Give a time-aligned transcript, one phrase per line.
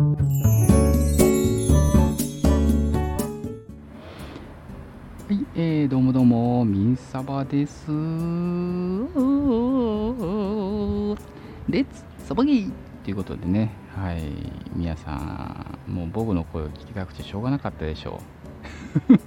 [0.00, 0.06] は
[5.28, 7.86] い、えー、どうもどうも、ミンサバです。
[7.90, 7.92] レ
[11.80, 12.72] ッツサバギー
[13.04, 14.22] ということでね、はい、
[14.74, 18.22] 皆さん、もう僕の声を聞きたくてしょうがなかったでしょ
[19.10, 19.18] う。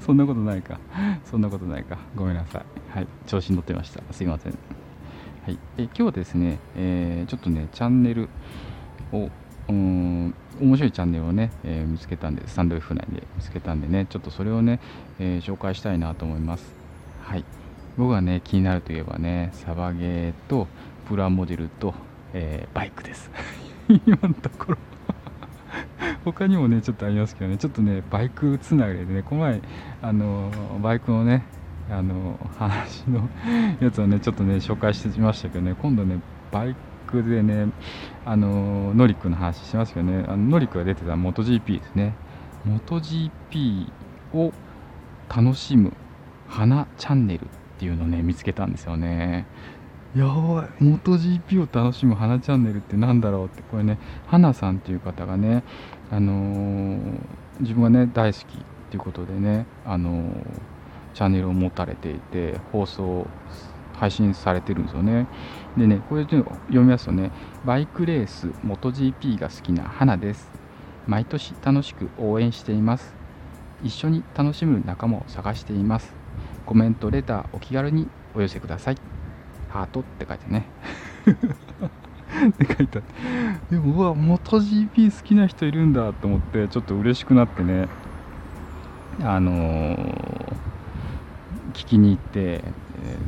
[0.04, 0.78] そんなことないか。
[1.24, 1.96] そんなことないか。
[2.14, 2.64] ごめんなさい。
[2.94, 4.02] はい、調子に乗ってました。
[4.12, 4.58] すいません。
[5.46, 8.28] はい、え今日はですね、えー、ちょっとね、チャンネル
[9.12, 9.30] を、
[9.68, 14.80] うん面白いチャンネルをね、えー、見つけたんで、スタンド F 内で見つけたんでね、ちょっとそれをね、
[15.18, 16.74] えー、紹介したいなと思います。
[17.22, 17.44] はい。
[17.96, 20.66] 僕がね、気になるといえばね、サバゲーと
[21.08, 21.94] プラモデルと、
[22.32, 23.30] えー、バイクです。
[24.06, 24.78] 今のところ
[26.24, 29.60] 他にもね、ちょっとありますけどね、ちょっとね、バイクつながりでね、この前、
[30.00, 30.50] あの
[30.82, 31.42] バイクのね、
[31.90, 33.28] あの話の
[33.80, 36.20] やつをね、ちょっとね、紹介してみましたけどね、今度ね、
[36.50, 37.66] バイクでね、
[38.24, 42.14] あのノリックの話しますけどね、あのノリックが出てた MotoGP ですね。
[42.66, 43.90] MotoGP
[44.32, 44.52] を
[45.28, 45.92] 楽しむ
[46.48, 49.46] 花チャンネルっていうのをね、見つけたんですよね。
[50.16, 55.64] やばい、MotoGP を楽しむ花チャンネルって何だろうって、これね、花さんっていう方がね、
[56.10, 57.00] あのー、
[57.60, 58.46] 自分がね、大好きっ
[58.90, 60.34] ていうことでね、あのー、
[61.14, 63.26] チャンネルを持たれていて、放送
[64.02, 65.28] 配信されてるんですよね。
[65.76, 67.30] でね、これ読みますとね、
[67.64, 70.50] バイクレース、MotoGP が好きな花です。
[71.06, 73.14] 毎年楽しく応援しています。
[73.84, 76.12] 一緒に楽しむ仲間を探しています。
[76.66, 78.96] コメント、レター、お気軽にお寄せください。
[79.68, 80.66] ハートって書いてね。
[82.50, 83.02] って書いてあ。
[83.70, 87.86] でも、うわ、MotoGP 好きな人いるんだと思って、ちょっと嬉しくなってね、
[89.22, 89.96] あのー、
[91.72, 92.64] 聞きに行って、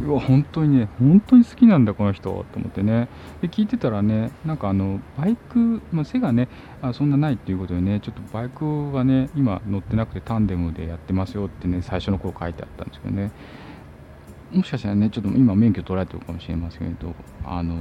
[0.05, 3.09] うわ本当にね本当に好きなんだこの人と思ってね。
[3.41, 6.49] で聞いてたらねなんかあのバイク、まあ、背がね
[6.83, 13.31] あそんなないっていうことでねちょっとバイクはね今乗ってなくてタンデムでやってますよってね最初の頃書いてあったんですけどね。
[14.53, 17.13] もしかしたらねちょっと今免許取られてるかもしれませんけど
[17.45, 17.75] あの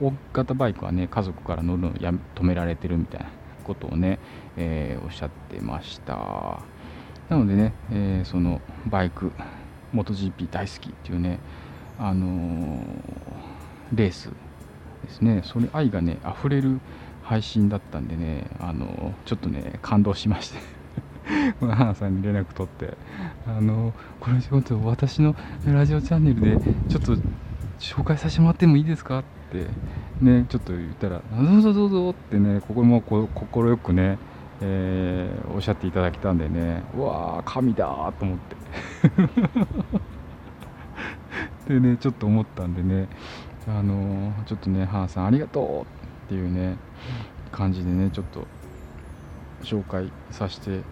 [0.00, 3.28] 大型バイクはね家族から乗るのや止められてるみたいな
[3.62, 4.18] ことをね、
[4.56, 6.60] えー、おっしゃってました。
[7.28, 9.32] なのでね、えー、そのバイク
[9.94, 11.38] MotoGP 大好きっていうね、
[11.98, 12.80] あのー、
[13.94, 14.30] レース
[15.04, 16.80] ですね、それ愛がね、溢れる
[17.22, 20.58] 配信だったんでね、あのー、ちょっとね、感動しまして。
[21.58, 22.96] この花さんに連絡取って、
[23.46, 25.34] あのー、これちょっと私の
[25.66, 26.58] ラジオチャンネルで
[26.88, 27.16] ちょっと
[27.80, 29.66] 紹介させてもらってもいいですかって
[30.20, 34.18] ね、ちょっと言ったら、どうぞどうぞってね、ここも快くね、
[34.60, 38.56] えー、おっしゃっていただけたんでねうわー神だと思って。
[41.74, 43.08] でねちょっと思ったんでね
[43.66, 46.76] あのー、ちょっとね母さんありがとうっていうね
[47.50, 48.46] 感じでねちょっと
[49.62, 50.82] 紹介させて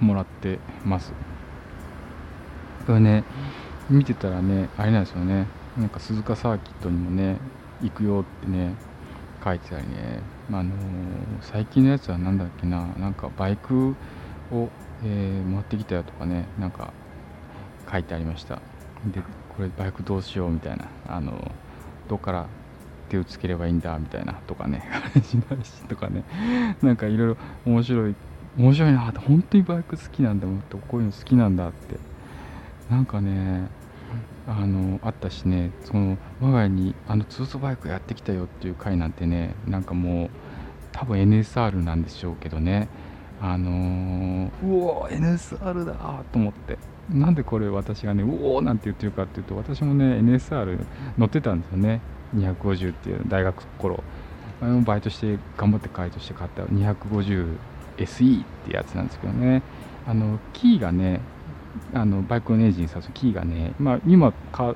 [0.00, 1.12] もらってます。
[2.86, 3.24] これね
[3.88, 5.46] 見てたらねあれなんですよね。
[5.78, 7.38] なんか鈴鹿サーキットにもね
[7.82, 8.74] 行くよってね
[9.44, 10.74] 書いてたりね、まあ、のー、
[11.42, 12.86] 最近のやつは何だっけな。
[12.98, 13.94] なんかバイク
[14.50, 14.68] を、
[15.04, 16.46] えー、持ってきたよとかね。
[16.58, 16.92] なんか
[17.90, 18.56] 書いてありました。
[19.06, 19.20] で
[19.54, 20.86] これバイクどうしようみたいな。
[21.06, 21.52] あの
[22.08, 22.46] どっから
[23.10, 24.88] 手をつければいいんだみたいなとかね。
[25.50, 26.24] 話しとかね。
[26.82, 28.14] なんかいろいろ面白い
[28.56, 31.98] 面白いなって本当にバイク好きなんだもっとこういうの好きなんだって。
[32.90, 33.68] なんかね
[34.46, 40.30] あのあったしねその我が家にあのツースバイクやってきたよっていう回なんてねなんかもう
[40.92, 42.88] 多分 NSR なんでしょうけどね。
[43.40, 45.94] あのー、うお NSR だ
[46.32, 46.78] と思って。
[47.10, 50.78] なんでこれ私がねうおーなんて言ってるかっていうと私もね NSR
[51.18, 52.00] 乗ってたんですよね。
[52.36, 54.02] 250っていう大学頃。
[54.86, 59.62] バイトして頑張ってバイトして買った 250SE ってやつなんですけどね。
[60.06, 61.20] あのキーがね
[61.92, 64.74] あのバイクのエンジンさすキーがね、まあ、今か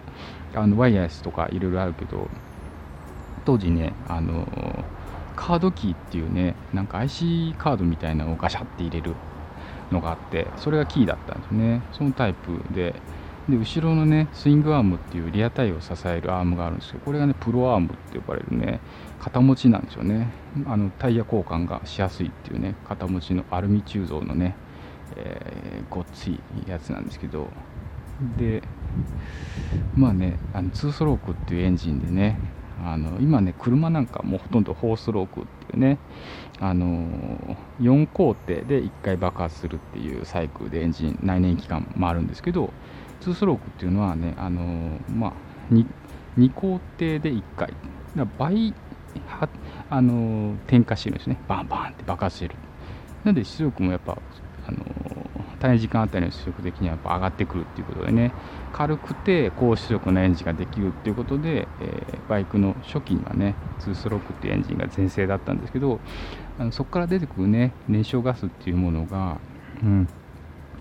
[0.55, 2.29] あのワイヤレスとかいろいろあるけど
[3.45, 4.47] 当時ねあの
[5.37, 9.15] カードキーっていうねなんか IC カードみたいなのをガシャって入れる
[9.91, 11.83] のがあってそれがキーだったんですね。
[11.93, 12.95] そのタイプで。
[13.49, 18.81] で後ろのねスイングアームっていうリアタイを支えるアームがあるんですけどこれがねプロアームって呼ばれるね
[19.21, 20.29] 肩持ちなんですよね。
[20.67, 24.55] あのタイヤ交換がしやすいっていうね肩持ちのアルミ鋳造のね
[25.17, 27.49] えー、ごっついやつなんですけど
[28.37, 28.63] で
[29.97, 32.39] まあねあの2ストロークっていうエンジンでね
[32.85, 35.99] あの今ね車なんかもうほとんど4ストロークっていうね
[36.61, 42.73] あの4工程で1回爆発するっていうサイクルでエンジン内燃機関回るんですけど
[43.21, 45.33] 2ストロークっていうのはねあのまあ
[45.73, 45.87] 2,
[46.39, 47.73] 2工程で1回
[48.17, 48.75] だ倍
[49.27, 49.49] は
[49.91, 51.39] あの点火してるんですね。
[51.49, 52.55] バンバンって爆発してる。
[53.25, 54.19] なんで出力もやっぱ
[54.67, 54.79] あの
[55.61, 58.33] 短時間あたりの出力的にはやっぱ上がってくるっていうことでね。
[58.73, 66.01] 軽くて高出力のエンジンができるっていうことで、えー、バイクの初期にはね2ストロークっていうエンジンが全盛だったんですけど
[66.59, 69.39] あのそこから出てくるね燃焼ガスっていうものが、
[69.83, 70.09] うん、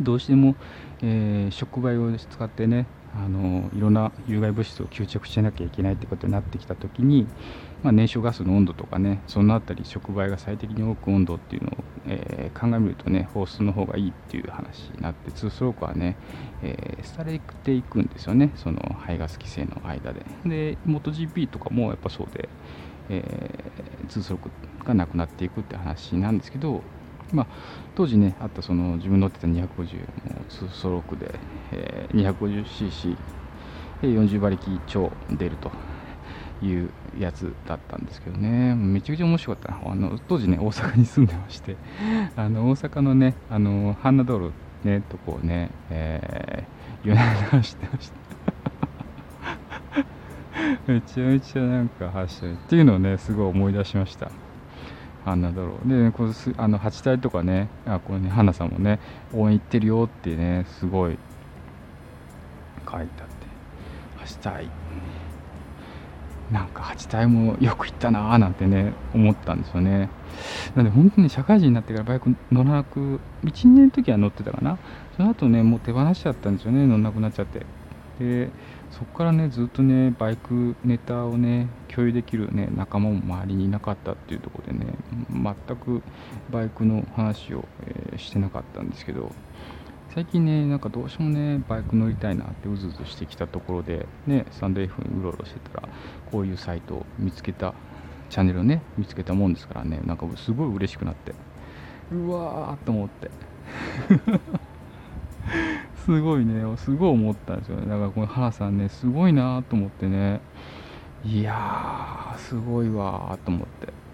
[0.02, 0.56] どうしても、
[1.02, 7.26] えー、触媒を使ってねあのいろんな有害物質を吸着しなきゃいけないってことになってきた時に、
[7.82, 11.74] まあ、燃焼ガスの温度とかねそのあたり触媒が最適に多く温度っていうのを、
[12.08, 16.16] えー、鑑みるとね放出の方がいいっていう話になって2ストロークはね、
[16.64, 18.52] えー、廃れていくんですよね。
[18.56, 20.26] その排ガス規制の間で。
[20.46, 22.50] で MotoGP とかもやっぱそうで、
[23.10, 24.50] えー、2ストロー
[24.82, 26.82] クがなくなっていくって話なんですけど
[27.34, 27.48] まあ、
[27.96, 29.68] 当時ねあったその自分乗ってた250も
[30.50, 31.38] 2ストロークで、
[31.74, 33.18] えー、250cc
[34.02, 35.72] 40馬力超出ると。
[36.62, 36.90] いう
[37.20, 38.76] やつだったんですけどね。
[38.76, 41.76] めちゃくちゃ面白かったあの当時ね大阪に住んでまして。
[42.36, 44.52] あの大阪のねあのハンナ道路
[44.84, 48.18] ねとこをね、えー、夜中走ってました。
[50.92, 52.54] めちゃめちゃなんか走ってる。
[52.54, 54.32] っていうのをねすごい思い出しました。
[55.28, 59.00] あなだろうでこうあの8体とかねあこれね花さんもね
[59.34, 61.20] 応援行ってるよってねすごい
[62.90, 64.70] 書いてあって8体
[66.52, 70.10] なんか8体もよく行ったなーなんてね思ったんですよね。
[70.76, 74.78] なんで本当に社会人になってからバイク乗らなく12年の時は乗ってたかな。
[75.18, 77.66] その後ねもう手放しちゃったんですよね乗んなくなっちゃって。
[78.20, 78.50] で
[78.92, 84.94] そこからねずっとねバイクネタをね共有できるね仲間も周りにいなかったっていうところでね
[85.30, 86.02] 全く
[86.50, 89.32] バイクの話を、えー、してなかったんですけど。
[90.14, 95.90] 最近ねなんかどうしてもねバイク乗りたいなってうずうずしてきたところでねスタンド F にうろうろしてたら
[96.32, 97.74] こういうサイトを見つけた
[98.30, 101.34] チャンネルをね見つけたもんですからねなんかすごい嬉しくなって
[102.12, 103.30] うわーと思って。
[106.06, 107.86] すごいねすごい思ったんですよね。
[107.86, 110.40] だからこの原さんねすごいなと思ってね。
[111.26, 114.07] いやーすごいわと思って。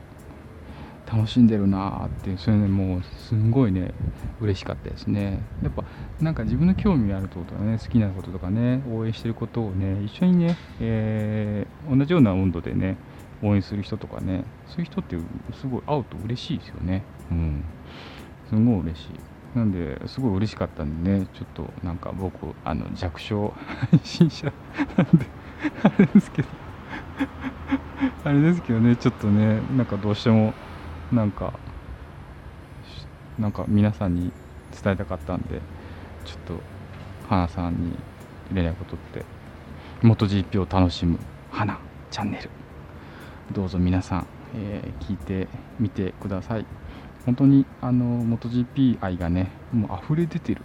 [1.13, 3.93] 楽しんでるなっていうそれねもうすんごいね
[4.41, 5.39] 嬉しかったですね。
[5.61, 5.83] やっぱ
[6.19, 12.97] なんか自分の興味があることとかね好きなこととかね応援してることをね一緒にね、えー、同じような温度でね
[13.43, 15.15] 応援する人とかねそういう人って
[15.53, 17.03] すごい会うと嬉しいですよね。
[17.29, 17.63] うん。
[18.49, 19.57] すんごい嬉しい。
[19.57, 23.53] なんですごい嬉しかったんでねちょっとなんか僕あの弱小
[23.91, 24.51] 配信者
[24.97, 25.27] なんで
[25.83, 26.47] あれですけど。
[28.25, 30.53] あれですけどねちょっとねなんかどうしても
[31.13, 31.53] なんか
[33.37, 34.31] なんか皆さんに
[34.83, 35.61] 伝えたかったんで
[36.25, 36.59] ちょっと
[37.29, 37.95] 花さんに
[38.51, 39.25] 連絡を取って
[40.01, 41.19] MotoGP を楽しむ
[41.51, 41.79] 花
[42.11, 42.49] チャンネル。
[43.51, 45.47] どうぞ皆さん、えー、聞いて
[45.79, 46.65] みてください。
[47.25, 50.61] 本当にあの MotoGP 愛がねもう溢れ出てる。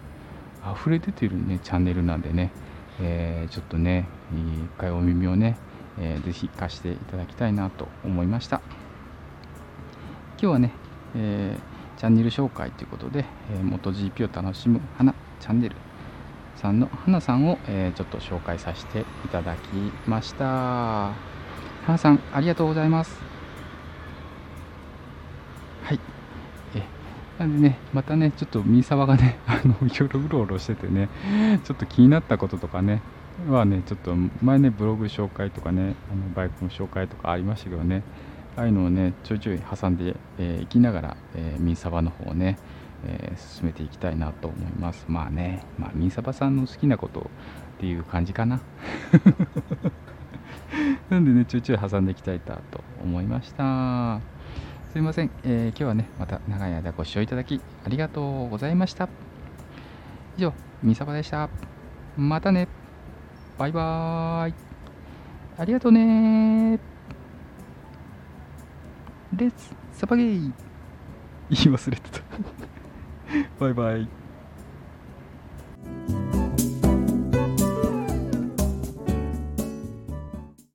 [0.74, 2.50] 溢れ出てるねチャンネルなんでね、
[3.00, 5.56] えー、ちょっとね一回お耳をね、
[5.98, 8.60] えー、ぜひ貸していただきたいなと思いました。
[10.40, 10.70] 今日はね、
[11.16, 15.74] えー、チャンネル紹介ということで、えー、MotoGP を楽しむ花チャンネル
[16.54, 19.68] さんの花さんを、えー、ちょっと紹介させていただき
[20.06, 21.12] ました。
[21.84, 23.18] 花さんありがとうございます。
[25.82, 26.00] はい。
[26.76, 26.82] え
[27.40, 31.08] なんでね、またね、ちょっとミーサワがね、 あの、いろいろうろうろしててね、
[31.64, 33.02] ちょっと気になったこととかね、
[33.48, 38.04] はね、ちょっと前ね、ブログ紹介とかね、あのバイクの紹介とかありましたけどね、
[38.58, 42.58] ああいうのをね、ちょいちょい挟んでい、えー、きながら、えー、ミーサバの方をね、
[43.06, 45.04] えー、進めていきたいなと思います。
[45.06, 47.22] まあね、まあ、ミーサバさんの好きなことっ
[47.78, 48.60] ていう感じかな。
[51.08, 54.20] なんでね、ちょいちょい挟んでいきたいなと思いました。
[54.90, 59.08] すいません、えー、今日はね、また長い間ご視聴いただきありがとうございました。
[60.36, 61.48] 以上、みさばでした。
[62.16, 62.66] またね。
[63.56, 64.54] バイバーイ。
[65.58, 66.97] ありがとうね
[69.36, 70.52] レッツサバゲー
[71.50, 72.20] 言い忘れてた
[73.60, 74.08] バイバイ。